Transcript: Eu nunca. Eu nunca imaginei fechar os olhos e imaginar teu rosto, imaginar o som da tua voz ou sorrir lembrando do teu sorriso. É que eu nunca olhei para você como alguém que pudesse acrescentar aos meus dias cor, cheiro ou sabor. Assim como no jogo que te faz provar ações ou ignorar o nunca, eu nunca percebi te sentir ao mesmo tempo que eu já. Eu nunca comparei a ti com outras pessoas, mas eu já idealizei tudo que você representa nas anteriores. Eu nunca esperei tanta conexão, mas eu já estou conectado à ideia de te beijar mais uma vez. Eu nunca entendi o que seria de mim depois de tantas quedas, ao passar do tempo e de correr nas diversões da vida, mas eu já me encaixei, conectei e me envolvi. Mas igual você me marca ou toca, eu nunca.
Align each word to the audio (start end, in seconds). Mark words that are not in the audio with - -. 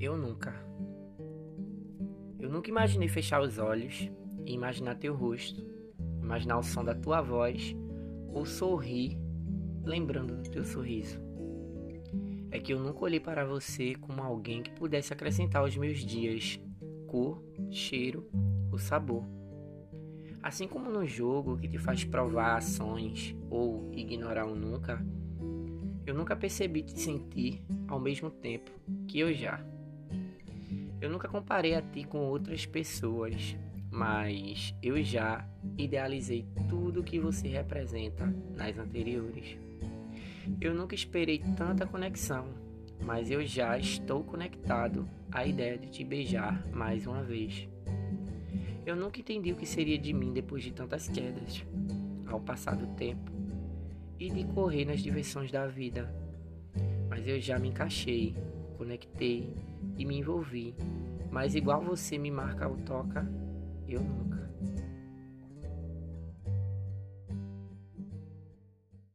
Eu 0.00 0.16
nunca. 0.16 0.54
Eu 2.38 2.48
nunca 2.48 2.70
imaginei 2.70 3.08
fechar 3.08 3.42
os 3.42 3.58
olhos 3.58 4.08
e 4.46 4.52
imaginar 4.52 4.94
teu 4.94 5.12
rosto, 5.12 5.60
imaginar 6.22 6.56
o 6.58 6.62
som 6.62 6.84
da 6.84 6.94
tua 6.94 7.20
voz 7.20 7.74
ou 8.32 8.46
sorrir 8.46 9.18
lembrando 9.84 10.36
do 10.36 10.48
teu 10.48 10.64
sorriso. 10.64 11.18
É 12.50 12.60
que 12.60 12.72
eu 12.72 12.78
nunca 12.78 13.04
olhei 13.04 13.18
para 13.18 13.44
você 13.44 13.96
como 13.96 14.22
alguém 14.22 14.62
que 14.62 14.70
pudesse 14.70 15.12
acrescentar 15.12 15.62
aos 15.62 15.76
meus 15.76 15.98
dias 15.98 16.60
cor, 17.08 17.42
cheiro 17.68 18.30
ou 18.70 18.78
sabor. 18.78 19.24
Assim 20.40 20.68
como 20.68 20.88
no 20.88 21.04
jogo 21.04 21.58
que 21.58 21.66
te 21.66 21.76
faz 21.76 22.04
provar 22.04 22.56
ações 22.56 23.34
ou 23.50 23.90
ignorar 23.92 24.46
o 24.46 24.54
nunca, 24.54 25.04
eu 26.06 26.14
nunca 26.14 26.36
percebi 26.36 26.84
te 26.84 26.98
sentir 27.00 27.64
ao 27.88 27.98
mesmo 27.98 28.30
tempo 28.30 28.70
que 29.08 29.18
eu 29.18 29.34
já. 29.34 29.60
Eu 31.00 31.10
nunca 31.10 31.28
comparei 31.28 31.74
a 31.74 31.82
ti 31.82 32.04
com 32.04 32.18
outras 32.18 32.66
pessoas, 32.66 33.56
mas 33.90 34.74
eu 34.82 35.02
já 35.02 35.48
idealizei 35.76 36.44
tudo 36.68 37.04
que 37.04 37.20
você 37.20 37.46
representa 37.46 38.26
nas 38.56 38.76
anteriores. 38.78 39.56
Eu 40.60 40.74
nunca 40.74 40.94
esperei 40.94 41.38
tanta 41.56 41.86
conexão, 41.86 42.48
mas 43.00 43.30
eu 43.30 43.46
já 43.46 43.78
estou 43.78 44.24
conectado 44.24 45.08
à 45.30 45.46
ideia 45.46 45.78
de 45.78 45.88
te 45.88 46.02
beijar 46.02 46.66
mais 46.72 47.06
uma 47.06 47.22
vez. 47.22 47.68
Eu 48.84 48.96
nunca 48.96 49.20
entendi 49.20 49.52
o 49.52 49.56
que 49.56 49.66
seria 49.66 49.98
de 49.98 50.12
mim 50.12 50.32
depois 50.32 50.64
de 50.64 50.72
tantas 50.72 51.08
quedas, 51.08 51.64
ao 52.26 52.40
passar 52.40 52.74
do 52.74 52.86
tempo 52.96 53.30
e 54.18 54.30
de 54.30 54.44
correr 54.44 54.84
nas 54.84 55.00
diversões 55.00 55.52
da 55.52 55.66
vida, 55.66 56.12
mas 57.08 57.26
eu 57.28 57.40
já 57.40 57.58
me 57.58 57.68
encaixei, 57.68 58.34
conectei 58.78 59.52
e 59.98 60.04
me 60.04 60.18
envolvi. 60.18 60.74
Mas 61.30 61.54
igual 61.54 61.82
você 61.82 62.16
me 62.16 62.30
marca 62.30 62.66
ou 62.66 62.76
toca, 62.78 63.28
eu 63.86 64.00
nunca. 64.00 64.48